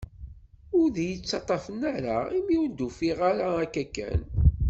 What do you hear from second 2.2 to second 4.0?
imi ur d-ffiɣeɣ ara, akka